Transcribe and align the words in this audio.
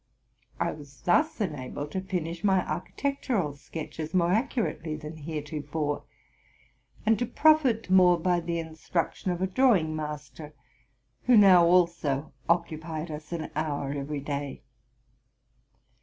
I 0.59 0.71
was 0.71 1.01
thus 1.01 1.39
enabled 1.39 1.91
to 1.91 2.01
finish 2.01 2.43
my 2.43 2.67
architectural 2.67 3.53
sketches 3.53 4.15
more 4.15 4.31
accurately 4.31 4.95
than 4.95 5.15
heretofore, 5.17 6.05
and 7.05 7.19
to 7.19 7.27
profit 7.27 7.87
more 7.91 8.19
by 8.19 8.39
the 8.39 8.57
instruction 8.57 9.29
of 9.29 9.43
a 9.43 9.47
draw 9.47 9.75
ing 9.75 9.95
master, 9.95 10.55
who 11.25 11.37
now 11.37 11.67
also 11.67 12.33
occupied 12.49 13.11
us 13.11 13.31
an 13.31 13.51
hour 13.55 13.91
every 13.93 14.21
day. 14.21 14.63